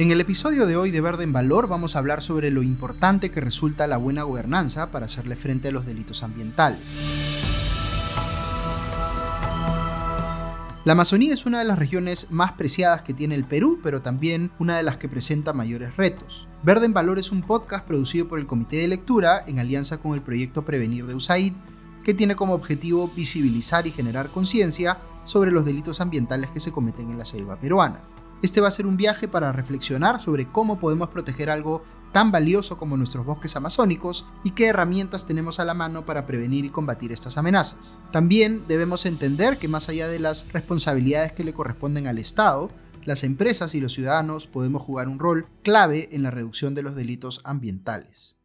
En 0.00 0.10
el 0.10 0.18
episodio 0.18 0.66
de 0.66 0.78
hoy 0.78 0.90
de 0.90 1.02
Verde 1.02 1.24
en 1.24 1.32
Valor 1.34 1.68
vamos 1.68 1.94
a 1.94 1.98
hablar 1.98 2.22
sobre 2.22 2.50
lo 2.50 2.62
importante 2.62 3.30
que 3.30 3.42
resulta 3.42 3.86
la 3.86 3.98
buena 3.98 4.22
gobernanza 4.22 4.90
para 4.90 5.04
hacerle 5.04 5.36
frente 5.36 5.68
a 5.68 5.72
los 5.72 5.84
delitos 5.84 6.22
ambientales. 6.22 6.80
La 10.86 10.92
Amazonía 10.92 11.34
es 11.34 11.44
una 11.44 11.58
de 11.58 11.66
las 11.66 11.78
regiones 11.78 12.30
más 12.30 12.52
preciadas 12.52 13.02
que 13.02 13.12
tiene 13.12 13.34
el 13.34 13.44
Perú, 13.44 13.78
pero 13.82 14.00
también 14.00 14.50
una 14.58 14.78
de 14.78 14.84
las 14.84 14.96
que 14.96 15.10
presenta 15.10 15.52
mayores 15.52 15.94
retos. 15.98 16.48
Verde 16.62 16.86
en 16.86 16.94
Valor 16.94 17.18
es 17.18 17.30
un 17.30 17.42
podcast 17.42 17.86
producido 17.86 18.26
por 18.26 18.38
el 18.38 18.46
Comité 18.46 18.76
de 18.76 18.88
Lectura 18.88 19.44
en 19.46 19.58
alianza 19.58 19.98
con 19.98 20.14
el 20.14 20.22
proyecto 20.22 20.64
Prevenir 20.64 21.04
de 21.04 21.14
USAID, 21.14 21.52
que 22.06 22.14
tiene 22.14 22.36
como 22.36 22.54
objetivo 22.54 23.12
visibilizar 23.14 23.86
y 23.86 23.90
generar 23.90 24.30
conciencia 24.30 24.96
sobre 25.24 25.50
los 25.50 25.66
delitos 25.66 26.00
ambientales 26.00 26.48
que 26.48 26.60
se 26.60 26.72
cometen 26.72 27.10
en 27.10 27.18
la 27.18 27.26
selva 27.26 27.56
peruana. 27.56 28.00
Este 28.42 28.62
va 28.62 28.68
a 28.68 28.70
ser 28.70 28.86
un 28.86 28.96
viaje 28.96 29.28
para 29.28 29.52
reflexionar 29.52 30.18
sobre 30.18 30.48
cómo 30.50 30.78
podemos 30.78 31.10
proteger 31.10 31.50
algo 31.50 31.82
tan 32.12 32.32
valioso 32.32 32.78
como 32.78 32.96
nuestros 32.96 33.26
bosques 33.26 33.54
amazónicos 33.54 34.24
y 34.44 34.52
qué 34.52 34.66
herramientas 34.68 35.26
tenemos 35.26 35.60
a 35.60 35.66
la 35.66 35.74
mano 35.74 36.06
para 36.06 36.26
prevenir 36.26 36.64
y 36.64 36.70
combatir 36.70 37.12
estas 37.12 37.36
amenazas. 37.36 37.98
También 38.12 38.64
debemos 38.66 39.04
entender 39.04 39.58
que 39.58 39.68
más 39.68 39.90
allá 39.90 40.08
de 40.08 40.18
las 40.18 40.50
responsabilidades 40.52 41.32
que 41.32 41.44
le 41.44 41.52
corresponden 41.52 42.06
al 42.06 42.18
Estado, 42.18 42.70
las 43.04 43.24
empresas 43.24 43.74
y 43.74 43.80
los 43.80 43.92
ciudadanos 43.92 44.46
podemos 44.46 44.82
jugar 44.82 45.08
un 45.08 45.18
rol 45.18 45.46
clave 45.62 46.08
en 46.12 46.22
la 46.22 46.30
reducción 46.30 46.74
de 46.74 46.82
los 46.82 46.96
delitos 46.96 47.42
ambientales. 47.44 48.36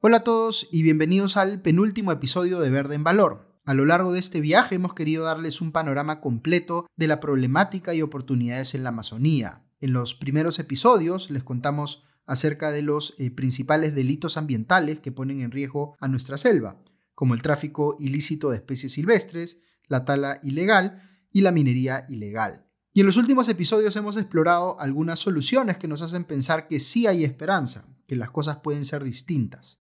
Hola 0.00 0.18
a 0.18 0.24
todos 0.24 0.68
y 0.70 0.84
bienvenidos 0.84 1.36
al 1.36 1.60
penúltimo 1.60 2.12
episodio 2.12 2.60
de 2.60 2.70
Verde 2.70 2.94
en 2.94 3.02
Valor, 3.02 3.47
a 3.68 3.74
lo 3.74 3.84
largo 3.84 4.14
de 4.14 4.18
este 4.18 4.40
viaje 4.40 4.76
hemos 4.76 4.94
querido 4.94 5.24
darles 5.24 5.60
un 5.60 5.72
panorama 5.72 6.22
completo 6.22 6.86
de 6.96 7.06
la 7.06 7.20
problemática 7.20 7.92
y 7.92 8.00
oportunidades 8.00 8.74
en 8.74 8.82
la 8.82 8.88
Amazonía. 8.88 9.62
En 9.78 9.92
los 9.92 10.14
primeros 10.14 10.58
episodios 10.58 11.30
les 11.30 11.44
contamos 11.44 12.02
acerca 12.24 12.70
de 12.70 12.80
los 12.80 13.14
eh, 13.18 13.30
principales 13.30 13.94
delitos 13.94 14.38
ambientales 14.38 15.00
que 15.00 15.12
ponen 15.12 15.40
en 15.40 15.50
riesgo 15.50 15.94
a 16.00 16.08
nuestra 16.08 16.38
selva, 16.38 16.82
como 17.14 17.34
el 17.34 17.42
tráfico 17.42 17.96
ilícito 18.00 18.48
de 18.48 18.56
especies 18.56 18.92
silvestres, 18.92 19.60
la 19.86 20.06
tala 20.06 20.40
ilegal 20.42 21.02
y 21.30 21.42
la 21.42 21.52
minería 21.52 22.06
ilegal. 22.08 22.64
Y 22.94 23.00
en 23.00 23.06
los 23.06 23.18
últimos 23.18 23.50
episodios 23.50 23.94
hemos 23.96 24.16
explorado 24.16 24.80
algunas 24.80 25.18
soluciones 25.18 25.76
que 25.76 25.88
nos 25.88 26.00
hacen 26.00 26.24
pensar 26.24 26.68
que 26.68 26.80
sí 26.80 27.06
hay 27.06 27.22
esperanza, 27.22 27.86
que 28.06 28.16
las 28.16 28.30
cosas 28.30 28.60
pueden 28.60 28.86
ser 28.86 29.04
distintas. 29.04 29.82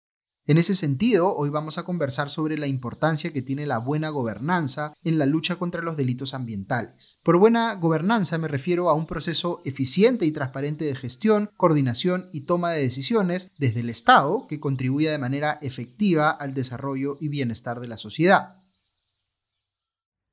En 0.50 0.58
ese 0.58 0.74
sentido, 0.74 1.36
hoy 1.36 1.52
vamos 1.52 1.78
a 1.78 1.84
conversar 1.84 2.32
sobre 2.32 2.58
la 2.58 2.66
importancia 2.66 3.32
que 3.32 3.44
tiene 3.44 3.68
la 3.68 3.78
buena 3.78 4.10
gobernanza 4.10 4.96
en 5.04 5.20
la 5.20 5.28
lucha 5.28 5.58
contra 5.58 5.84
los 5.84 5.96
delitos 5.96 6.34
ambientales. 6.34 7.20
Por 7.22 7.38
buena 7.38 7.76
gobernanza 7.76 8.40
me 8.40 8.48
refiero 8.48 8.90
a 8.90 8.96
un 8.96 9.06
proceso 9.06 9.62
eficiente 9.64 10.26
y 10.26 10.32
transparente 10.32 10.86
de 10.86 10.96
gestión, 10.96 11.52
coordinación 11.56 12.30
y 12.34 12.48
toma 12.48 12.72
de 12.72 12.82
decisiones 12.82 13.52
desde 13.60 13.82
el 13.82 13.92
Estado 13.92 14.48
que 14.48 14.60
contribuya 14.60 15.12
de 15.12 15.20
manera 15.20 15.60
efectiva 15.62 16.32
al 16.32 16.56
desarrollo 16.56 17.18
y 17.22 17.28
bienestar 17.28 17.80
de 17.80 17.88
la 17.88 17.98
sociedad. 17.98 18.56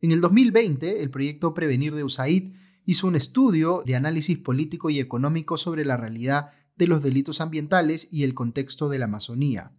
En 0.00 0.12
el 0.12 0.22
2020, 0.22 1.02
el 1.02 1.10
proyecto 1.10 1.52
Prevenir 1.52 1.94
de 1.94 2.04
USAID 2.04 2.54
hizo 2.86 3.06
un 3.06 3.16
estudio 3.16 3.82
de 3.84 3.96
análisis 3.96 4.38
político 4.38 4.88
y 4.88 4.98
económico 4.98 5.58
sobre 5.58 5.84
la 5.84 5.98
realidad 5.98 6.52
de 6.74 6.86
los 6.86 7.02
delitos 7.02 7.42
ambientales 7.42 8.08
y 8.10 8.22
el 8.24 8.32
contexto 8.32 8.88
de 8.88 8.98
la 8.98 9.04
Amazonía. 9.04 9.75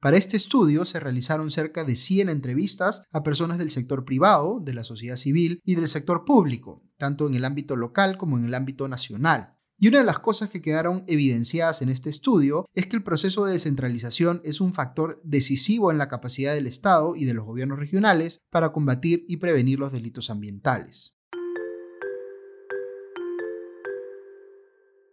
Para 0.00 0.16
este 0.16 0.36
estudio 0.36 0.84
se 0.84 1.00
realizaron 1.00 1.50
cerca 1.50 1.82
de 1.82 1.96
100 1.96 2.28
entrevistas 2.28 3.02
a 3.10 3.24
personas 3.24 3.58
del 3.58 3.72
sector 3.72 4.04
privado, 4.04 4.60
de 4.60 4.72
la 4.72 4.84
sociedad 4.84 5.16
civil 5.16 5.60
y 5.64 5.74
del 5.74 5.88
sector 5.88 6.24
público, 6.24 6.84
tanto 6.96 7.26
en 7.26 7.34
el 7.34 7.44
ámbito 7.44 7.74
local 7.74 8.16
como 8.16 8.38
en 8.38 8.44
el 8.44 8.54
ámbito 8.54 8.86
nacional. 8.86 9.56
Y 9.76 9.88
una 9.88 9.98
de 9.98 10.04
las 10.04 10.20
cosas 10.20 10.50
que 10.50 10.62
quedaron 10.62 11.02
evidenciadas 11.08 11.82
en 11.82 11.88
este 11.88 12.10
estudio 12.10 12.66
es 12.74 12.86
que 12.86 12.94
el 12.94 13.02
proceso 13.02 13.44
de 13.44 13.52
descentralización 13.52 14.40
es 14.44 14.60
un 14.60 14.72
factor 14.72 15.20
decisivo 15.24 15.90
en 15.90 15.98
la 15.98 16.08
capacidad 16.08 16.54
del 16.54 16.68
Estado 16.68 17.16
y 17.16 17.24
de 17.24 17.34
los 17.34 17.44
gobiernos 17.44 17.80
regionales 17.80 18.40
para 18.50 18.70
combatir 18.70 19.24
y 19.26 19.38
prevenir 19.38 19.80
los 19.80 19.90
delitos 19.90 20.30
ambientales. 20.30 21.17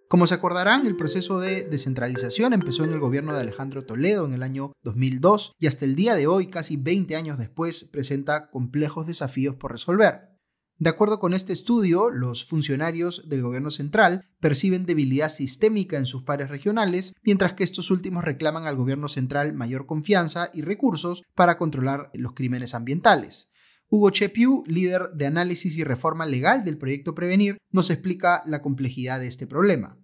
Como 0.08 0.28
se 0.28 0.36
acordarán, 0.36 0.86
el 0.86 0.96
proceso 0.96 1.40
de 1.40 1.64
descentralización 1.64 2.54
empezó 2.54 2.84
en 2.84 2.94
el 2.94 3.00
gobierno 3.00 3.34
de 3.34 3.42
Alejandro 3.42 3.86
Toledo 3.86 4.26
en 4.26 4.34
el 4.34 4.44
año 4.44 4.72
2002 4.84 5.54
y 5.60 5.66
hasta 5.66 5.86
el 5.86 5.96
día 5.96 6.14
de 6.16 6.28
hoy, 6.28 6.48
casi 6.48 6.78
20 6.78 7.16
años 7.16 7.40
después, 7.40 7.86
presenta 7.86 8.52
complejos 8.52 9.08
desafíos 9.08 9.56
por 9.56 9.72
resolver. 9.72 10.36
De 10.78 10.90
acuerdo 10.90 11.20
con 11.20 11.34
este 11.34 11.54
estudio, 11.54 12.10
los 12.10 12.46
funcionarios 12.46 13.30
del 13.30 13.42
gobierno 13.42 13.72
central 13.72 14.28
perciben 14.42 14.86
debilidad 14.86 15.30
sistémica 15.30 15.98
en 15.98 16.06
sus 16.06 16.24
pares 16.24 16.50
regionales, 16.50 17.14
mientras 17.24 17.54
que 17.54 17.64
estos 17.64 17.90
últimos 17.90 18.26
reclaman 18.26 18.68
al 18.68 18.76
gobierno 18.76 19.08
central 19.08 19.54
mayor 19.54 19.86
confianza 19.88 20.52
y 20.54 20.62
recursos 20.62 21.24
para 21.34 21.58
controlar 21.58 22.12
los 22.14 22.34
crímenes 22.34 22.76
ambientales. 22.76 23.50
Hugo 23.96 24.10
Chepiu, 24.10 24.66
líder 24.68 25.12
de 25.14 25.26
análisis 25.26 25.78
y 25.78 25.86
reforma 25.86 26.26
legal 26.26 26.66
del 26.66 26.78
proyecto 26.78 27.16
Prevenir, 27.16 27.58
nos 27.72 27.90
explica 27.90 28.44
la 28.46 28.62
complejidad 28.62 29.22
de 29.22 29.28
este 29.28 29.48
problema. 29.48 29.98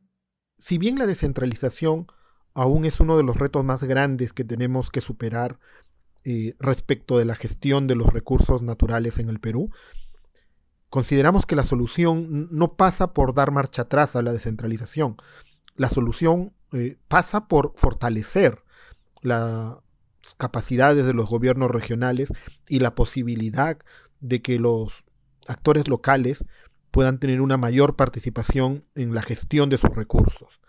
Si 0.57 0.77
bien 0.77 0.97
la 0.97 1.07
descentralización 1.07 2.07
aún 2.53 2.85
es 2.85 3.01
uno 3.01 3.17
de 3.17 3.23
los 3.23 3.37
retos 3.37 3.65
más 3.65 3.83
grandes 3.83 4.31
que 4.31 4.45
tenemos 4.45 4.91
que 4.91 5.01
superar 5.01 5.59
eh, 6.23 6.55
respecto 6.57 7.17
de 7.17 7.25
la 7.25 7.35
gestión 7.35 7.87
de 7.87 7.95
los 7.95 8.13
recursos 8.13 8.61
naturales 8.61 9.19
en 9.19 9.27
el 9.27 9.41
Perú, 9.41 9.71
consideramos 10.89 11.45
que 11.45 11.57
la 11.57 11.63
solución 11.65 12.47
no 12.49 12.75
pasa 12.75 13.11
por 13.11 13.33
dar 13.33 13.51
marcha 13.51 13.81
atrás 13.81 14.15
a 14.15 14.21
la 14.21 14.31
descentralización. 14.31 15.17
La 15.75 15.89
solución 15.89 16.53
eh, 16.71 16.97
pasa 17.09 17.49
por 17.49 17.73
fortalecer 17.75 18.63
la 19.21 19.83
capacidades 20.37 21.05
de 21.05 21.13
los 21.13 21.29
gobiernos 21.29 21.71
regionales 21.71 22.29
y 22.67 22.79
la 22.79 22.95
posibilidad 22.95 23.77
de 24.19 24.41
que 24.41 24.59
los 24.59 25.03
actores 25.47 25.87
locales 25.87 26.43
puedan 26.91 27.19
tener 27.19 27.41
una 27.41 27.57
mayor 27.57 27.95
participación 27.95 28.85
en 28.95 29.13
la 29.13 29.21
gestión 29.21 29.69
de 29.69 29.77
sus 29.77 29.95
recursos. 29.95 30.59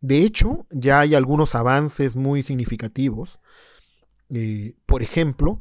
De 0.00 0.22
hecho, 0.22 0.66
ya 0.70 1.00
hay 1.00 1.14
algunos 1.14 1.54
avances 1.54 2.14
muy 2.14 2.42
significativos. 2.42 3.38
Eh, 4.30 4.74
por 4.86 5.02
ejemplo, 5.02 5.60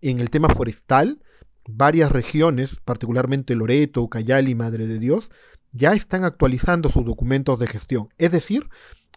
en 0.00 0.20
el 0.20 0.30
tema 0.30 0.48
forestal, 0.48 1.22
varias 1.68 2.12
regiones, 2.12 2.76
particularmente 2.84 3.54
Loreto, 3.54 4.02
Ucayali 4.02 4.52
y 4.52 4.54
Madre 4.54 4.86
de 4.86 4.98
Dios, 4.98 5.30
ya 5.72 5.92
están 5.92 6.24
actualizando 6.24 6.90
sus 6.90 7.04
documentos 7.04 7.58
de 7.58 7.66
gestión, 7.66 8.08
es 8.16 8.32
decir, 8.32 8.68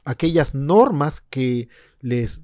aquellas 0.04 0.54
normas 0.54 1.22
que 1.30 1.70
les 2.02 2.42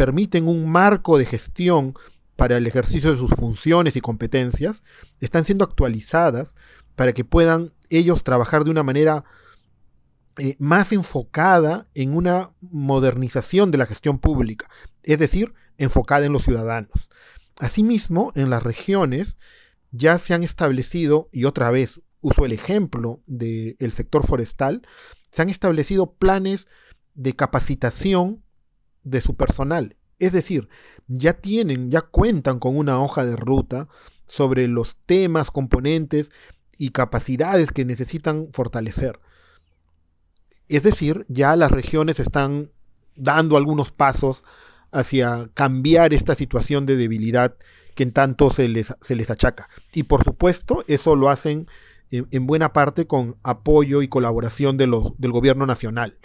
permiten 0.00 0.48
un 0.48 0.66
marco 0.66 1.18
de 1.18 1.26
gestión 1.26 1.92
para 2.34 2.56
el 2.56 2.66
ejercicio 2.66 3.10
de 3.10 3.18
sus 3.18 3.32
funciones 3.32 3.96
y 3.96 4.00
competencias, 4.00 4.82
están 5.20 5.44
siendo 5.44 5.62
actualizadas 5.62 6.54
para 6.96 7.12
que 7.12 7.22
puedan 7.22 7.74
ellos 7.90 8.24
trabajar 8.24 8.64
de 8.64 8.70
una 8.70 8.82
manera 8.82 9.24
eh, 10.38 10.56
más 10.58 10.92
enfocada 10.92 11.86
en 11.92 12.16
una 12.16 12.50
modernización 12.62 13.70
de 13.70 13.76
la 13.76 13.84
gestión 13.84 14.18
pública, 14.18 14.70
es 15.02 15.18
decir, 15.18 15.52
enfocada 15.76 16.24
en 16.24 16.32
los 16.32 16.44
ciudadanos. 16.44 17.10
Asimismo, 17.58 18.32
en 18.36 18.48
las 18.48 18.62
regiones 18.62 19.36
ya 19.90 20.16
se 20.16 20.32
han 20.32 20.44
establecido, 20.44 21.28
y 21.30 21.44
otra 21.44 21.70
vez 21.70 22.00
uso 22.22 22.46
el 22.46 22.52
ejemplo 22.52 23.20
del 23.26 23.92
sector 23.92 24.26
forestal, 24.26 24.80
se 25.30 25.42
han 25.42 25.50
establecido 25.50 26.14
planes 26.14 26.68
de 27.12 27.36
capacitación 27.36 28.42
de 29.02 29.20
su 29.20 29.34
personal. 29.34 29.96
Es 30.18 30.32
decir, 30.32 30.68
ya 31.08 31.34
tienen, 31.34 31.90
ya 31.90 32.02
cuentan 32.02 32.58
con 32.58 32.76
una 32.76 33.00
hoja 33.00 33.24
de 33.24 33.36
ruta 33.36 33.88
sobre 34.26 34.68
los 34.68 34.96
temas, 35.06 35.50
componentes 35.50 36.30
y 36.76 36.90
capacidades 36.90 37.72
que 37.72 37.84
necesitan 37.84 38.48
fortalecer. 38.52 39.18
Es 40.68 40.82
decir, 40.82 41.24
ya 41.28 41.56
las 41.56 41.70
regiones 41.70 42.20
están 42.20 42.70
dando 43.16 43.56
algunos 43.56 43.90
pasos 43.90 44.44
hacia 44.92 45.50
cambiar 45.54 46.14
esta 46.14 46.34
situación 46.34 46.86
de 46.86 46.96
debilidad 46.96 47.56
que 47.94 48.02
en 48.02 48.12
tanto 48.12 48.52
se 48.52 48.68
les, 48.68 48.94
se 49.00 49.16
les 49.16 49.30
achaca. 49.30 49.68
Y 49.92 50.04
por 50.04 50.24
supuesto, 50.24 50.84
eso 50.86 51.16
lo 51.16 51.28
hacen 51.28 51.66
en, 52.10 52.28
en 52.30 52.46
buena 52.46 52.72
parte 52.72 53.06
con 53.06 53.36
apoyo 53.42 54.02
y 54.02 54.08
colaboración 54.08 54.76
de 54.76 54.86
del 55.18 55.32
gobierno 55.32 55.66
nacional. 55.66 56.18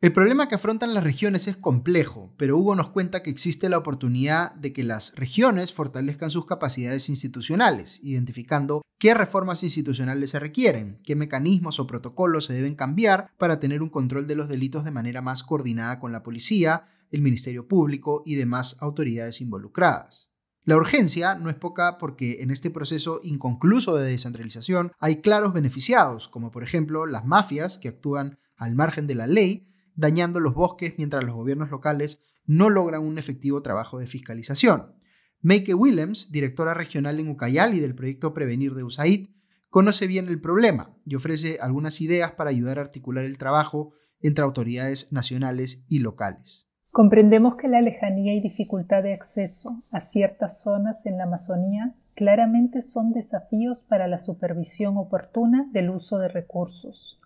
El 0.00 0.12
problema 0.12 0.46
que 0.46 0.54
afrontan 0.54 0.94
las 0.94 1.02
regiones 1.02 1.48
es 1.48 1.56
complejo, 1.56 2.32
pero 2.36 2.56
Hugo 2.56 2.76
nos 2.76 2.90
cuenta 2.90 3.20
que 3.20 3.30
existe 3.30 3.68
la 3.68 3.78
oportunidad 3.78 4.54
de 4.54 4.72
que 4.72 4.84
las 4.84 5.12
regiones 5.16 5.74
fortalezcan 5.74 6.30
sus 6.30 6.46
capacidades 6.46 7.08
institucionales, 7.08 7.98
identificando 8.04 8.82
qué 9.00 9.12
reformas 9.12 9.64
institucionales 9.64 10.30
se 10.30 10.38
requieren, 10.38 11.00
qué 11.02 11.16
mecanismos 11.16 11.80
o 11.80 11.88
protocolos 11.88 12.44
se 12.44 12.52
deben 12.52 12.76
cambiar 12.76 13.32
para 13.38 13.58
tener 13.58 13.82
un 13.82 13.88
control 13.88 14.28
de 14.28 14.36
los 14.36 14.48
delitos 14.48 14.84
de 14.84 14.92
manera 14.92 15.20
más 15.20 15.42
coordinada 15.42 15.98
con 15.98 16.12
la 16.12 16.22
policía, 16.22 16.86
el 17.10 17.20
Ministerio 17.20 17.66
Público 17.66 18.22
y 18.24 18.36
demás 18.36 18.76
autoridades 18.78 19.40
involucradas. 19.40 20.30
La 20.62 20.76
urgencia 20.76 21.34
no 21.34 21.50
es 21.50 21.56
poca 21.56 21.98
porque 21.98 22.40
en 22.42 22.52
este 22.52 22.70
proceso 22.70 23.18
inconcluso 23.24 23.96
de 23.96 24.08
descentralización 24.08 24.92
hay 25.00 25.22
claros 25.22 25.52
beneficiados, 25.52 26.28
como 26.28 26.52
por 26.52 26.62
ejemplo 26.62 27.04
las 27.04 27.24
mafias 27.24 27.78
que 27.78 27.88
actúan 27.88 28.38
al 28.54 28.76
margen 28.76 29.08
de 29.08 29.16
la 29.16 29.26
ley, 29.26 29.64
dañando 29.98 30.38
los 30.38 30.54
bosques 30.54 30.94
mientras 30.96 31.24
los 31.24 31.34
gobiernos 31.34 31.70
locales 31.70 32.22
no 32.46 32.70
logran 32.70 33.02
un 33.02 33.18
efectivo 33.18 33.62
trabajo 33.62 33.98
de 33.98 34.06
fiscalización. 34.06 34.94
Meike 35.42 35.74
Willems, 35.74 36.30
directora 36.30 36.72
regional 36.72 37.18
en 37.18 37.28
Ucayali 37.28 37.80
del 37.80 37.96
proyecto 37.96 38.32
Prevenir 38.32 38.74
de 38.74 38.84
USAID, 38.84 39.28
conoce 39.70 40.06
bien 40.06 40.28
el 40.28 40.40
problema 40.40 40.96
y 41.04 41.16
ofrece 41.16 41.58
algunas 41.60 42.00
ideas 42.00 42.32
para 42.32 42.50
ayudar 42.50 42.78
a 42.78 42.82
articular 42.82 43.24
el 43.24 43.38
trabajo 43.38 43.92
entre 44.20 44.44
autoridades 44.44 45.12
nacionales 45.12 45.84
y 45.88 45.98
locales. 45.98 46.70
Comprendemos 46.90 47.56
que 47.56 47.68
la 47.68 47.80
lejanía 47.80 48.34
y 48.34 48.40
dificultad 48.40 49.02
de 49.02 49.14
acceso 49.14 49.82
a 49.90 50.00
ciertas 50.00 50.62
zonas 50.62 51.06
en 51.06 51.18
la 51.18 51.24
Amazonía 51.24 51.96
claramente 52.14 52.82
son 52.82 53.12
desafíos 53.12 53.84
para 53.88 54.06
la 54.06 54.18
supervisión 54.20 54.96
oportuna 54.96 55.68
del 55.72 55.90
uso 55.90 56.18
de 56.18 56.28
recursos. 56.28 57.20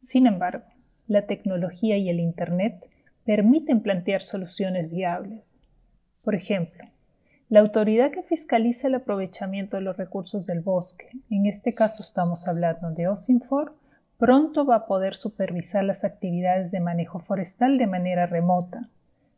Sin 0.00 0.26
embargo, 0.26 0.64
la 1.10 1.26
tecnología 1.26 1.96
y 1.96 2.08
el 2.08 2.20
Internet 2.20 2.86
permiten 3.24 3.80
plantear 3.80 4.22
soluciones 4.22 4.90
viables. 4.90 5.62
Por 6.22 6.34
ejemplo, 6.34 6.84
la 7.48 7.60
autoridad 7.60 8.12
que 8.12 8.22
fiscaliza 8.22 8.86
el 8.86 8.94
aprovechamiento 8.94 9.76
de 9.76 9.82
los 9.82 9.96
recursos 9.96 10.46
del 10.46 10.60
bosque, 10.60 11.10
en 11.28 11.46
este 11.46 11.74
caso 11.74 12.02
estamos 12.02 12.46
hablando 12.46 12.92
de 12.92 13.08
OSINFOR, 13.08 13.74
pronto 14.18 14.64
va 14.64 14.76
a 14.76 14.86
poder 14.86 15.16
supervisar 15.16 15.82
las 15.82 16.04
actividades 16.04 16.70
de 16.70 16.78
manejo 16.78 17.18
forestal 17.18 17.76
de 17.76 17.88
manera 17.88 18.26
remota, 18.26 18.88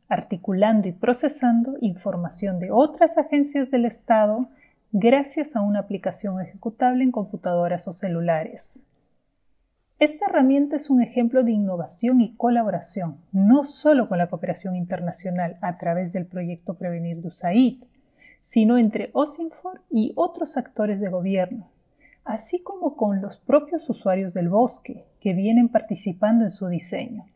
articulando 0.08 0.88
y 0.88 0.92
procesando 0.92 1.76
información 1.80 2.58
de 2.58 2.70
otras 2.70 3.16
agencias 3.16 3.70
del 3.70 3.86
Estado 3.86 4.48
gracias 4.90 5.56
a 5.56 5.62
una 5.62 5.78
aplicación 5.78 6.38
ejecutable 6.38 7.02
en 7.02 7.12
computadoras 7.12 7.88
o 7.88 7.94
celulares. 7.94 8.86
Esta 10.02 10.26
herramienta 10.26 10.74
es 10.74 10.90
un 10.90 11.00
ejemplo 11.00 11.44
de 11.44 11.52
innovación 11.52 12.22
y 12.22 12.34
colaboración, 12.34 13.18
no 13.30 13.64
solo 13.64 14.08
con 14.08 14.18
la 14.18 14.28
cooperación 14.28 14.74
internacional 14.74 15.58
a 15.60 15.78
través 15.78 16.12
del 16.12 16.26
proyecto 16.26 16.74
Prevenir 16.74 17.18
de 17.18 17.28
USAID, 17.28 17.84
sino 18.40 18.78
entre 18.78 19.10
OSINFOR 19.12 19.80
y 19.90 20.12
otros 20.16 20.56
actores 20.56 21.00
de 21.00 21.08
gobierno, 21.08 21.70
así 22.24 22.64
como 22.64 22.96
con 22.96 23.22
los 23.22 23.36
propios 23.36 23.88
usuarios 23.88 24.34
del 24.34 24.48
bosque 24.48 25.04
que 25.20 25.34
vienen 25.34 25.68
participando 25.68 26.42
en 26.46 26.50
su 26.50 26.66
diseño. 26.66 27.26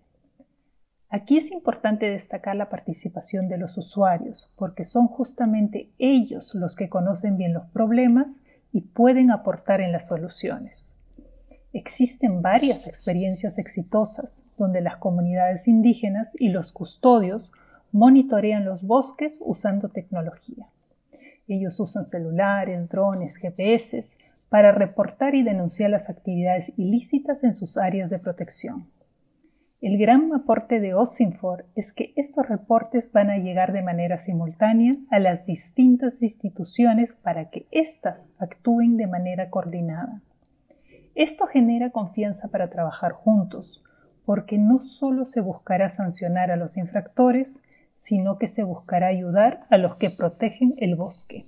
Aquí 1.08 1.38
es 1.38 1.52
importante 1.52 2.10
destacar 2.10 2.56
la 2.56 2.68
participación 2.68 3.48
de 3.48 3.58
los 3.58 3.78
usuarios, 3.78 4.50
porque 4.56 4.84
son 4.84 5.06
justamente 5.06 5.92
ellos 6.00 6.52
los 6.56 6.74
que 6.74 6.88
conocen 6.88 7.36
bien 7.36 7.54
los 7.54 7.66
problemas 7.66 8.42
y 8.72 8.80
pueden 8.80 9.30
aportar 9.30 9.80
en 9.80 9.92
las 9.92 10.08
soluciones. 10.08 10.95
Existen 11.76 12.40
varias 12.40 12.86
experiencias 12.86 13.58
exitosas 13.58 14.46
donde 14.56 14.80
las 14.80 14.96
comunidades 14.96 15.68
indígenas 15.68 16.34
y 16.38 16.48
los 16.48 16.72
custodios 16.72 17.52
monitorean 17.92 18.64
los 18.64 18.82
bosques 18.82 19.42
usando 19.44 19.90
tecnología. 19.90 20.70
Ellos 21.46 21.78
usan 21.78 22.06
celulares, 22.06 22.88
drones, 22.88 23.36
GPS 23.36 24.16
para 24.48 24.72
reportar 24.72 25.34
y 25.34 25.42
denunciar 25.42 25.90
las 25.90 26.08
actividades 26.08 26.72
ilícitas 26.78 27.44
en 27.44 27.52
sus 27.52 27.76
áreas 27.76 28.08
de 28.08 28.20
protección. 28.20 28.86
El 29.82 29.98
gran 29.98 30.32
aporte 30.32 30.80
de 30.80 30.94
OSINFOR 30.94 31.66
es 31.74 31.92
que 31.92 32.14
estos 32.16 32.48
reportes 32.48 33.12
van 33.12 33.28
a 33.28 33.36
llegar 33.36 33.74
de 33.74 33.82
manera 33.82 34.16
simultánea 34.16 34.96
a 35.10 35.18
las 35.18 35.44
distintas 35.44 36.22
instituciones 36.22 37.12
para 37.12 37.50
que 37.50 37.66
éstas 37.70 38.30
actúen 38.38 38.96
de 38.96 39.08
manera 39.08 39.50
coordinada. 39.50 40.22
Esto 41.16 41.46
genera 41.46 41.92
confianza 41.92 42.48
para 42.48 42.68
trabajar 42.68 43.12
juntos, 43.12 43.82
porque 44.26 44.58
no 44.58 44.82
solo 44.82 45.24
se 45.24 45.40
buscará 45.40 45.88
sancionar 45.88 46.50
a 46.50 46.56
los 46.56 46.76
infractores, 46.76 47.62
sino 47.96 48.36
que 48.36 48.48
se 48.48 48.62
buscará 48.64 49.06
ayudar 49.06 49.66
a 49.70 49.78
los 49.78 49.96
que 49.96 50.10
protegen 50.10 50.74
el 50.76 50.94
bosque. 50.94 51.46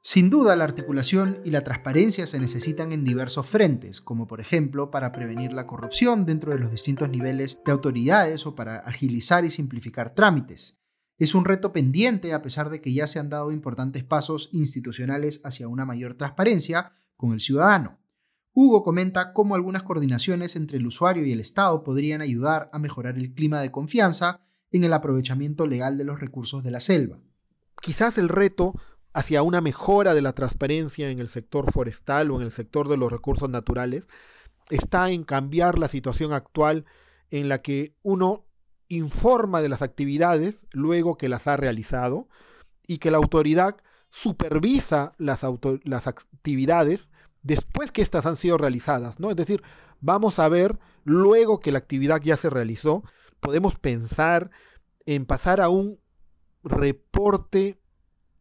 Sin 0.00 0.30
duda, 0.30 0.56
la 0.56 0.64
articulación 0.64 1.40
y 1.44 1.50
la 1.50 1.62
transparencia 1.62 2.26
se 2.26 2.40
necesitan 2.40 2.92
en 2.92 3.04
diversos 3.04 3.46
frentes, 3.46 4.00
como 4.00 4.26
por 4.26 4.40
ejemplo 4.40 4.90
para 4.90 5.12
prevenir 5.12 5.52
la 5.52 5.66
corrupción 5.66 6.24
dentro 6.24 6.52
de 6.52 6.58
los 6.58 6.70
distintos 6.70 7.10
niveles 7.10 7.60
de 7.66 7.72
autoridades 7.72 8.46
o 8.46 8.54
para 8.54 8.78
agilizar 8.78 9.44
y 9.44 9.50
simplificar 9.50 10.14
trámites. 10.14 10.80
Es 11.18 11.34
un 11.34 11.44
reto 11.44 11.72
pendiente 11.72 12.34
a 12.34 12.42
pesar 12.42 12.68
de 12.68 12.80
que 12.80 12.92
ya 12.92 13.06
se 13.06 13.18
han 13.18 13.30
dado 13.30 13.50
importantes 13.50 14.04
pasos 14.04 14.50
institucionales 14.52 15.40
hacia 15.44 15.68
una 15.68 15.86
mayor 15.86 16.14
transparencia 16.14 16.92
con 17.16 17.32
el 17.32 17.40
ciudadano. 17.40 17.98
Hugo 18.52 18.82
comenta 18.82 19.32
cómo 19.32 19.54
algunas 19.54 19.82
coordinaciones 19.82 20.56
entre 20.56 20.78
el 20.78 20.86
usuario 20.86 21.24
y 21.24 21.32
el 21.32 21.40
Estado 21.40 21.82
podrían 21.84 22.20
ayudar 22.20 22.70
a 22.72 22.78
mejorar 22.78 23.16
el 23.18 23.34
clima 23.34 23.60
de 23.60 23.70
confianza 23.70 24.46
en 24.70 24.84
el 24.84 24.92
aprovechamiento 24.92 25.66
legal 25.66 25.98
de 25.98 26.04
los 26.04 26.20
recursos 26.20 26.62
de 26.64 26.70
la 26.70 26.80
selva. 26.80 27.18
Quizás 27.82 28.18
el 28.18 28.28
reto 28.28 28.74
hacia 29.12 29.42
una 29.42 29.60
mejora 29.60 30.14
de 30.14 30.22
la 30.22 30.32
transparencia 30.32 31.10
en 31.10 31.18
el 31.18 31.28
sector 31.28 31.72
forestal 31.72 32.30
o 32.30 32.36
en 32.36 32.42
el 32.42 32.50
sector 32.50 32.88
de 32.88 32.96
los 32.96 33.10
recursos 33.10 33.48
naturales 33.48 34.04
está 34.70 35.10
en 35.10 35.24
cambiar 35.24 35.78
la 35.78 35.88
situación 35.88 36.32
actual 36.32 36.84
en 37.30 37.48
la 37.48 37.62
que 37.62 37.94
uno 38.02 38.45
informa 38.88 39.62
de 39.62 39.68
las 39.68 39.82
actividades 39.82 40.56
luego 40.70 41.16
que 41.16 41.28
las 41.28 41.46
ha 41.46 41.56
realizado 41.56 42.28
y 42.86 42.98
que 42.98 43.10
la 43.10 43.18
autoridad 43.18 43.76
supervisa 44.10 45.12
las, 45.18 45.44
las 45.84 46.06
actividades 46.06 47.08
después 47.42 47.92
que 47.92 48.02
éstas 48.02 48.26
han 48.26 48.36
sido 48.36 48.58
realizadas, 48.58 49.20
¿no? 49.20 49.30
Es 49.30 49.36
decir, 49.36 49.62
vamos 50.00 50.38
a 50.38 50.48
ver 50.48 50.78
luego 51.04 51.60
que 51.60 51.72
la 51.72 51.78
actividad 51.78 52.20
ya 52.22 52.36
se 52.36 52.50
realizó, 52.50 53.04
podemos 53.40 53.76
pensar 53.76 54.50
en 55.04 55.26
pasar 55.26 55.60
a 55.60 55.68
un 55.68 56.00
reporte 56.64 57.80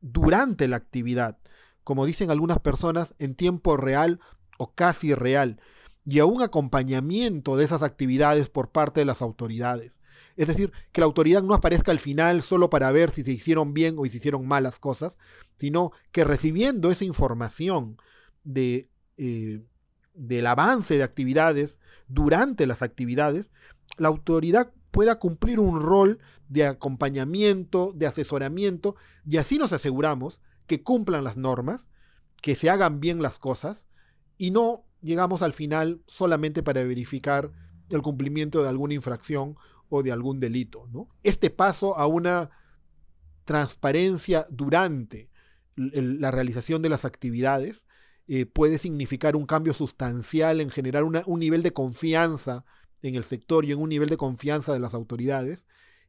durante 0.02 0.68
la 0.68 0.78
actividad, 0.78 1.38
como 1.84 2.06
dicen 2.06 2.32
algunas 2.32 2.60
personas, 2.60 3.14
en 3.20 3.36
tiempo 3.36 3.78
real 3.78 4.20
o 4.58 4.74
casi 4.74 5.14
real, 5.14 5.60
y 6.06 6.20
a 6.20 6.26
un 6.26 6.42
acompañamiento 6.42 7.58
de 7.58 7.66
esas 7.66 7.84
actividades 7.84 8.50
por 8.50 8.72
parte 8.72 9.02
de 9.02 9.06
las 9.06 9.22
autoridades. 9.22 9.95
Es 10.36 10.48
decir, 10.48 10.72
que 10.92 11.02
la 11.02 11.06
autoridad 11.06 11.44
no 11.44 11.54
aparezca 11.54 11.92
al 11.92 12.00
final 12.00 12.42
solo 12.42 12.70
para 12.70 12.92
ver 12.92 13.12
si 13.12 13.24
se 13.24 13.32
hicieron 13.32 13.74
bien 13.74 13.96
o 13.98 14.04
si 14.04 14.10
se 14.10 14.18
hicieron 14.18 14.48
malas 14.48 14.80
cosas, 14.80 15.18
sino 15.58 15.92
que 16.12 16.24
recibiendo 16.26 16.92
esa 16.92 17.06
información 17.06 17.98
de, 18.44 18.90
eh, 19.18 19.64
del 20.14 20.48
avance 20.48 20.98
de 20.98 21.04
actividades 21.04 21.80
durante 22.08 22.68
las 22.68 22.82
actividades, 22.82 23.50
la 23.98 24.10
autoridad 24.10 24.74
pueda 24.92 25.20
cumplir 25.20 25.60
un 25.60 25.82
rol 25.82 26.20
de 26.48 26.66
acompañamiento, 26.66 27.92
de 27.96 28.08
asesoramiento, 28.08 28.96
y 29.26 29.38
así 29.38 29.58
nos 29.58 29.74
aseguramos 29.74 30.42
que 30.68 30.84
cumplan 30.84 31.24
las 31.24 31.38
normas, 31.38 31.90
que 32.42 32.56
se 32.56 32.70
hagan 32.70 33.00
bien 33.00 33.22
las 33.22 33.40
cosas, 33.40 33.86
y 34.38 34.52
no 34.52 34.86
llegamos 35.02 35.42
al 35.42 35.54
final 35.54 36.02
solamente 36.08 36.64
para 36.64 36.84
verificar 36.84 37.52
el 37.90 38.02
cumplimiento 38.02 38.64
de 38.64 38.70
alguna 38.70 38.94
infracción 38.94 39.56
o 39.90 40.04
de 40.04 40.12
algún 40.12 40.40
delito. 40.40 40.88
¿no? 40.92 41.10
Este 41.24 41.50
paso 41.50 41.98
a 41.98 42.08
una 42.08 42.52
transparencia 43.46 44.48
durante 44.50 45.30
la 45.76 46.32
realización 46.32 46.82
de 46.82 46.90
las 46.90 47.06
actividades 47.06 47.86
eh, 48.28 48.46
puede 48.46 48.78
significar 48.78 49.36
un 49.36 49.46
cambio 49.46 49.74
sustancial 49.74 50.62
en 50.62 50.70
generar 50.70 51.04
un 51.04 51.40
nivel 51.40 51.62
de 51.62 51.74
confianza 51.74 52.66
en 53.02 53.16
el 53.16 53.24
sector 53.24 53.66
y 53.66 53.72
en 53.72 53.80
un 53.80 53.90
nivel 53.90 54.10
de 54.10 54.18
confianza 54.18 54.74
de 54.74 54.80
las 54.80 54.94
autoridades 54.94 55.68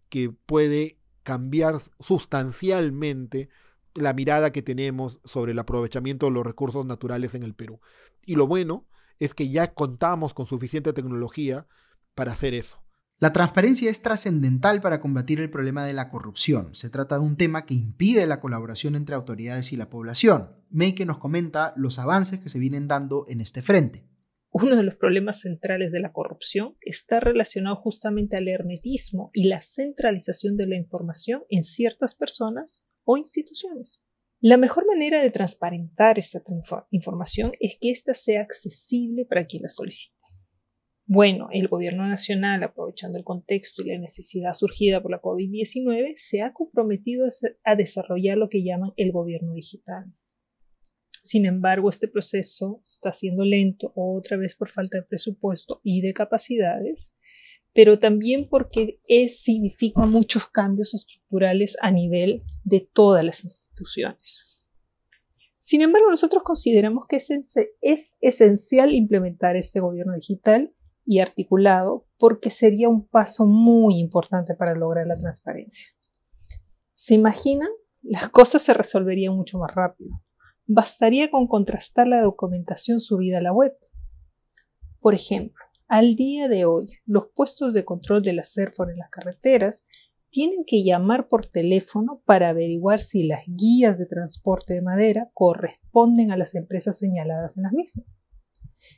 que 0.09 0.31
puede 0.31 0.99
cambiar 1.25 1.81
sustancialmente 1.99 3.49
la 3.95 4.13
mirada 4.13 4.53
que 4.53 4.63
tenemos 4.63 5.21
sobre 5.25 5.53
el 5.53 5.59
aprovechamiento 5.59 6.27
de 6.27 6.33
los 6.33 6.47
recursos 6.47 6.87
naturales 6.87 7.35
en 7.35 7.43
el 7.43 7.55
Perú. 7.55 7.81
Y 8.25 8.37
lo 8.37 8.47
bueno 8.47 8.87
es 9.19 9.35
que 9.35 9.49
ya 9.51 9.75
contamos 9.75 10.35
con 10.35 10.47
suficiente 10.47 10.93
tecnología 10.93 11.67
para 12.15 12.33
hacer 12.33 12.55
eso. 12.55 12.83
La 13.19 13.33
transparencia 13.33 13.91
es 13.91 14.03
trascendental 14.03 14.83
para 14.83 15.01
combatir 15.01 15.41
el 15.41 15.51
problema 15.51 15.85
de 15.87 15.95
la 15.95 16.11
corrupción. 16.11 16.75
Se 16.75 16.91
trata 16.91 17.17
de 17.17 17.25
un 17.25 17.37
tema 17.37 17.65
que 17.65 17.75
impide 17.75 18.27
la 18.27 18.41
colaboración 18.41 18.95
entre 18.95 19.15
autoridades 19.15 19.73
y 19.73 19.77
la 19.77 19.89
población. 19.89 20.51
Meike 20.71 21.07
nos 21.07 21.19
comenta 21.19 21.73
los 21.77 21.99
avances 21.99 22.41
que 22.41 22.49
se 22.49 22.59
vienen 22.59 22.89
dando 22.89 23.25
en 23.29 23.41
este 23.41 23.63
frente 23.63 24.05
uno 24.63 24.75
de 24.75 24.85
los 24.85 24.95
problemas 24.95 25.43
centrales 25.43 25.93
de 25.93 26.01
la 26.01 26.13
corrupción 26.13 26.79
está 26.81 27.21
relacionado 27.21 27.77
justamente 27.77 28.39
al 28.39 28.49
hermetismo 28.49 29.31
y 29.35 29.49
la 29.49 29.61
centralización 29.61 30.57
de 30.57 30.67
la 30.67 30.77
información 30.77 31.45
en 31.51 31.63
ciertas 31.63 32.15
personas 32.15 32.83
o 33.05 33.19
instituciones. 33.19 34.01
La 34.41 34.57
mejor 34.57 34.87
manera 34.87 35.21
de 35.21 35.31
transparentar 35.31 36.19
esta 36.19 36.43
información 36.91 37.53
es 37.61 37.77
que 37.79 37.91
ésta 37.91 38.15
sea 38.15 38.41
accesible 38.41 39.27
para 39.27 39.45
quien 39.45 39.63
la 39.63 39.69
solicite. 39.69 40.16
Bueno, 41.09 41.49
el 41.53 41.69
gobierno 41.69 42.05
nacional, 42.09 42.65
aprovechando 42.65 43.17
el 43.17 43.23
contexto 43.23 43.83
y 43.83 43.87
la 43.87 43.99
necesidad 43.99 44.55
surgida 44.55 45.01
por 45.01 45.13
la 45.13 45.23
COVID-19, 45.23 46.15
se 46.17 46.43
ha 46.43 46.53
comprometido 46.53 47.29
a 47.65 47.77
desarrollar 47.77 48.37
lo 48.37 48.49
que 48.49 48.65
llaman 48.65 48.93
el 48.97 49.13
gobierno 49.13 49.55
digital. 49.55 50.13
Sin 51.23 51.47
embargo, 51.47 51.89
este 51.89 52.09
proceso 52.09 52.83
está 52.85 53.13
siendo 53.13 53.45
lento, 53.45 53.93
otra 53.95 54.37
vez 54.37 54.57
por 54.57 54.69
falta 54.69 54.99
de 54.99 55.05
presupuesto 55.05 55.81
y 55.85 56.01
de 56.01 56.13
capacidades, 56.13 57.17
pero 57.73 58.01
también 58.01 58.49
porque 58.49 59.01
es, 59.07 59.43
significa 59.43 60.01
muchos 60.07 60.49
cambios 60.49 60.93
estructurales 60.93 61.77
a 61.83 61.93
nivel 61.93 62.43
de 62.65 62.81
todas 62.81 63.23
las 63.23 63.45
instituciones. 63.45 64.65
Sin 65.59 65.83
embargo, 65.83 66.11
nosotros 66.11 66.43
consideramos 66.43 67.07
que 67.09 67.17
es, 67.17 67.31
es 67.81 68.17
esencial 68.21 68.93
implementar 68.93 69.57
este 69.57 69.81
gobierno 69.81 70.15
digital 70.15 70.73
y 71.07 71.21
articulado 71.21 72.05
porque 72.19 72.51
sería 72.51 72.89
un 72.89 73.07
paso 73.07 73.47
muy 73.47 73.99
importante 73.99 74.55
para 74.55 74.75
lograr 74.75 75.07
la 75.07 75.17
transparencia. 75.17 75.89
¿Se 76.93 77.15
imaginan? 77.15 77.69
Las 78.03 78.29
cosas 78.29 78.63
se 78.63 78.75
resolverían 78.75 79.35
mucho 79.35 79.59
más 79.59 79.75
rápido. 79.75 80.23
Bastaría 80.67 81.31
con 81.31 81.47
contrastar 81.47 82.09
la 82.09 82.23
documentación 82.23 83.01
subida 83.01 83.39
a 83.39 83.43
la 83.43 83.53
web. 83.53 83.77
Por 85.01 85.15
ejemplo, 85.15 85.65
al 85.89 86.17
día 86.17 86.49
de 86.49 86.65
hoy, 86.65 86.87
los 87.07 87.29
puestos 87.35 87.73
de 87.73 87.85
control 87.85 88.23
de 88.23 88.33
la 88.33 88.43
CERFOR 88.43 88.91
en 88.91 88.99
las 88.99 89.11
carreteras 89.11 89.87
tienen 90.31 90.65
que 90.67 90.83
llamar 90.83 91.29
por 91.29 91.47
teléfono 91.47 92.21
para 92.25 92.49
averiguar 92.49 93.01
si 93.01 93.23
las 93.23 93.45
guías 93.47 93.99
de 93.99 94.07
transporte 94.07 94.75
de 94.75 94.83
madera 94.83 95.31
corresponden 95.33 96.33
a 96.33 96.37
las 96.37 96.55
empresas 96.57 96.99
señaladas 96.99 97.57
en 97.57 97.63
las 97.63 97.73
mismas. 97.73 98.21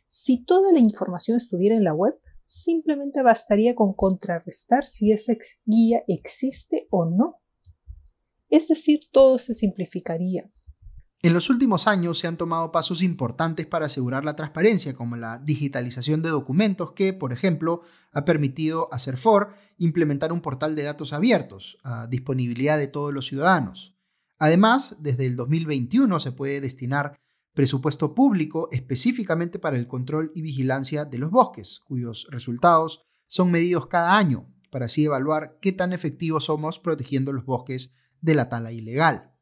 Si 0.09 0.45
toda 0.45 0.73
la 0.73 0.79
información 0.79 1.37
estuviera 1.37 1.77
en 1.77 1.85
la 1.85 1.95
web, 1.95 2.15
simplemente 2.45 3.23
bastaría 3.23 3.75
con 3.75 3.93
contrarrestar 3.93 4.87
si 4.87 5.13
esa 5.13 5.35
guía 5.67 6.03
existe 6.09 6.89
o 6.91 7.05
no. 7.05 7.41
Es 8.49 8.69
decir, 8.69 9.01
todo 9.13 9.39
se 9.39 9.55
simplificaría. 9.55 10.51
En 11.21 11.35
los 11.35 11.51
últimos 11.51 11.89
años 11.89 12.19
se 12.19 12.29
han 12.29 12.37
tomado 12.37 12.71
pasos 12.71 13.03
importantes 13.03 13.67
para 13.67 13.87
asegurar 13.87 14.25
la 14.25 14.37
transparencia, 14.37 14.95
como 14.95 15.17
la 15.17 15.39
digitalización 15.41 16.23
de 16.23 16.29
documentos 16.29 16.93
que, 16.93 17.13
por 17.13 17.33
ejemplo, 17.33 17.83
ha 18.13 18.25
permitido 18.25 18.89
a 18.93 19.01
CERFOR 19.01 19.53
implementar 19.79 20.33
un 20.33 20.41
portal 20.41 20.77
de 20.77 20.85
datos 20.85 21.13
abiertos 21.13 21.77
a 21.83 22.07
disponibilidad 22.07 22.79
de 22.79 22.87
todos 22.87 23.13
los 23.13 23.27
ciudadanos. 23.27 23.97
Además, 24.39 24.97
desde 25.01 25.27
el 25.27 25.35
2021 25.35 26.21
se 26.21 26.31
puede 26.31 26.61
destinar 26.61 27.19
presupuesto 27.59 28.15
público 28.15 28.69
específicamente 28.71 29.59
para 29.59 29.77
el 29.77 29.89
control 29.89 30.31
y 30.33 30.43
vigilancia 30.43 31.05
de 31.05 31.19
los 31.19 31.33
bosques, 31.33 31.81
cuyos 31.85 32.29
resultados 32.31 33.03
son 33.27 33.51
medidos 33.51 33.89
cada 33.89 34.17
año, 34.17 34.47
para 34.71 34.87
así 34.87 35.07
evaluar 35.07 35.59
qué 35.61 35.73
tan 35.73 35.93
efectivos 35.93 36.45
somos 36.45 36.79
protegiendo 36.79 37.33
los 37.33 37.45
bosques 37.45 37.97
de 38.21 38.37
la 38.37 38.49
tala 38.49 38.71
ilegal. 38.71 39.33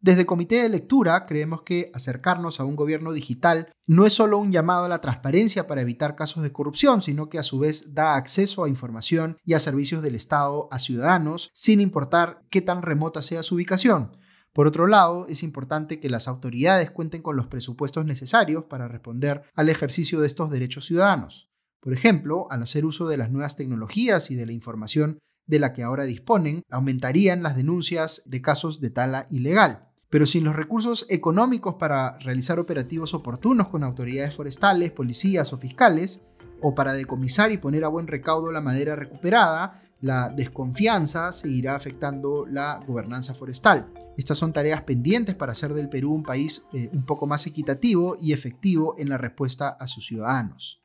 Desde 0.00 0.26
Comité 0.26 0.60
de 0.60 0.70
Lectura 0.70 1.24
creemos 1.24 1.62
que 1.62 1.92
acercarnos 1.94 2.58
a 2.58 2.64
un 2.64 2.74
gobierno 2.74 3.12
digital 3.12 3.72
no 3.86 4.06
es 4.06 4.12
solo 4.12 4.38
un 4.38 4.50
llamado 4.50 4.86
a 4.86 4.88
la 4.88 5.00
transparencia 5.00 5.68
para 5.68 5.82
evitar 5.82 6.16
casos 6.16 6.42
de 6.42 6.50
corrupción, 6.50 7.00
sino 7.00 7.28
que 7.28 7.38
a 7.38 7.44
su 7.44 7.60
vez 7.60 7.94
da 7.94 8.16
acceso 8.16 8.64
a 8.64 8.68
información 8.68 9.36
y 9.44 9.54
a 9.54 9.60
servicios 9.60 10.02
del 10.02 10.16
Estado 10.16 10.66
a 10.72 10.80
ciudadanos 10.80 11.48
sin 11.52 11.80
importar 11.80 12.42
qué 12.50 12.60
tan 12.60 12.82
remota 12.82 13.22
sea 13.22 13.44
su 13.44 13.54
ubicación. 13.54 14.20
Por 14.52 14.66
otro 14.66 14.86
lado, 14.86 15.26
es 15.28 15.42
importante 15.42 15.98
que 15.98 16.10
las 16.10 16.28
autoridades 16.28 16.90
cuenten 16.90 17.22
con 17.22 17.36
los 17.36 17.46
presupuestos 17.46 18.04
necesarios 18.04 18.64
para 18.64 18.86
responder 18.86 19.42
al 19.54 19.70
ejercicio 19.70 20.20
de 20.20 20.26
estos 20.26 20.50
derechos 20.50 20.84
ciudadanos. 20.84 21.50
Por 21.80 21.94
ejemplo, 21.94 22.46
al 22.50 22.62
hacer 22.62 22.84
uso 22.84 23.08
de 23.08 23.16
las 23.16 23.30
nuevas 23.30 23.56
tecnologías 23.56 24.30
y 24.30 24.36
de 24.36 24.46
la 24.46 24.52
información 24.52 25.18
de 25.46 25.58
la 25.58 25.72
que 25.72 25.82
ahora 25.82 26.04
disponen, 26.04 26.62
aumentarían 26.70 27.42
las 27.42 27.56
denuncias 27.56 28.22
de 28.26 28.42
casos 28.42 28.80
de 28.80 28.90
tala 28.90 29.26
ilegal. 29.30 29.88
Pero 30.08 30.26
sin 30.26 30.44
los 30.44 30.54
recursos 30.54 31.06
económicos 31.08 31.76
para 31.76 32.18
realizar 32.18 32.60
operativos 32.60 33.14
oportunos 33.14 33.68
con 33.68 33.82
autoridades 33.82 34.34
forestales, 34.34 34.92
policías 34.92 35.52
o 35.54 35.56
fiscales, 35.56 36.22
o 36.60 36.74
para 36.74 36.92
decomisar 36.92 37.50
y 37.50 37.58
poner 37.58 37.84
a 37.84 37.88
buen 37.88 38.06
recaudo 38.06 38.52
la 38.52 38.60
madera 38.60 38.94
recuperada, 38.94 39.82
la 40.02 40.28
desconfianza 40.28 41.32
seguirá 41.32 41.76
afectando 41.76 42.44
la 42.44 42.80
gobernanza 42.86 43.34
forestal. 43.34 43.86
Estas 44.18 44.36
son 44.36 44.52
tareas 44.52 44.82
pendientes 44.82 45.34
para 45.36 45.52
hacer 45.52 45.72
del 45.72 45.88
Perú 45.88 46.12
un 46.12 46.24
país 46.24 46.66
eh, 46.72 46.90
un 46.92 47.06
poco 47.06 47.26
más 47.26 47.46
equitativo 47.46 48.18
y 48.20 48.32
efectivo 48.32 48.96
en 48.98 49.08
la 49.08 49.16
respuesta 49.16 49.68
a 49.68 49.86
sus 49.86 50.04
ciudadanos. 50.04 50.82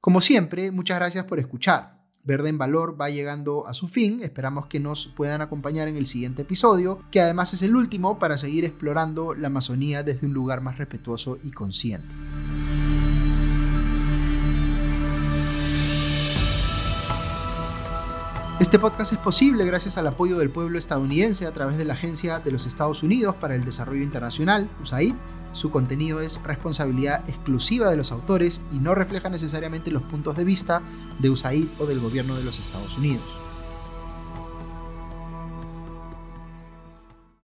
Como 0.00 0.20
siempre, 0.20 0.70
muchas 0.72 0.98
gracias 0.98 1.24
por 1.24 1.38
escuchar. 1.38 2.04
Verde 2.24 2.48
en 2.48 2.58
Valor 2.58 3.00
va 3.00 3.10
llegando 3.10 3.66
a 3.66 3.74
su 3.74 3.86
fin, 3.86 4.22
esperamos 4.22 4.66
que 4.66 4.80
nos 4.80 5.06
puedan 5.06 5.40
acompañar 5.40 5.88
en 5.88 5.96
el 5.96 6.06
siguiente 6.06 6.42
episodio, 6.42 6.98
que 7.10 7.20
además 7.20 7.54
es 7.54 7.62
el 7.62 7.76
último 7.76 8.18
para 8.18 8.38
seguir 8.38 8.64
explorando 8.64 9.34
la 9.34 9.48
Amazonía 9.48 10.02
desde 10.02 10.26
un 10.26 10.34
lugar 10.34 10.62
más 10.62 10.78
respetuoso 10.78 11.38
y 11.44 11.52
consciente. 11.52 12.08
Este 18.60 18.78
podcast 18.78 19.12
es 19.12 19.18
posible 19.18 19.64
gracias 19.66 19.98
al 19.98 20.06
apoyo 20.06 20.38
del 20.38 20.48
pueblo 20.48 20.78
estadounidense 20.78 21.44
a 21.44 21.50
través 21.50 21.76
de 21.76 21.84
la 21.84 21.94
Agencia 21.94 22.38
de 22.38 22.52
los 22.52 22.66
Estados 22.66 23.02
Unidos 23.02 23.34
para 23.34 23.56
el 23.56 23.64
Desarrollo 23.64 24.04
Internacional, 24.04 24.70
USAID. 24.80 25.14
Su 25.52 25.72
contenido 25.72 26.20
es 26.20 26.40
responsabilidad 26.40 27.28
exclusiva 27.28 27.90
de 27.90 27.96
los 27.96 28.12
autores 28.12 28.60
y 28.72 28.78
no 28.78 28.94
refleja 28.94 29.28
necesariamente 29.28 29.90
los 29.90 30.04
puntos 30.04 30.36
de 30.36 30.44
vista 30.44 30.82
de 31.18 31.30
USAID 31.30 31.66
o 31.80 31.86
del 31.86 31.98
gobierno 31.98 32.36
de 32.36 32.44
los 32.44 32.60
Estados 32.60 32.96
Unidos. 32.96 33.43